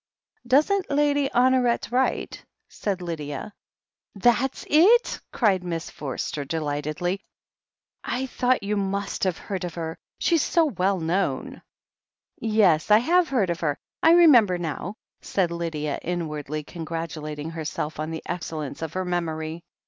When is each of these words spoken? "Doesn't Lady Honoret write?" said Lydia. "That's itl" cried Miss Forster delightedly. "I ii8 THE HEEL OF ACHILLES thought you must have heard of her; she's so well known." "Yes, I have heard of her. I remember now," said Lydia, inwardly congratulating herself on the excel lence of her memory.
"Doesn't 0.47 0.89
Lady 0.89 1.29
Honoret 1.29 1.91
write?" 1.91 2.43
said 2.67 3.03
Lydia. 3.03 3.53
"That's 4.15 4.65
itl" 4.65 5.21
cried 5.31 5.63
Miss 5.63 5.91
Forster 5.91 6.43
delightedly. 6.43 7.21
"I 8.03 8.07
ii8 8.07 8.09
THE 8.09 8.09
HEEL 8.15 8.15
OF 8.15 8.15
ACHILLES 8.15 8.35
thought 8.39 8.63
you 8.63 8.77
must 8.77 9.23
have 9.25 9.37
heard 9.37 9.63
of 9.63 9.75
her; 9.75 9.99
she's 10.17 10.41
so 10.41 10.65
well 10.65 10.99
known." 10.99 11.61
"Yes, 12.39 12.89
I 12.89 12.97
have 12.97 13.29
heard 13.29 13.51
of 13.51 13.59
her. 13.59 13.77
I 14.01 14.13
remember 14.13 14.57
now," 14.57 14.95
said 15.21 15.51
Lydia, 15.51 15.99
inwardly 16.01 16.63
congratulating 16.63 17.51
herself 17.51 17.99
on 17.99 18.09
the 18.09 18.23
excel 18.25 18.57
lence 18.57 18.81
of 18.81 18.93
her 18.93 19.05
memory. 19.05 19.63